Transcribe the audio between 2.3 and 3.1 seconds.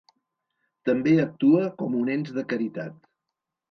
de caritat.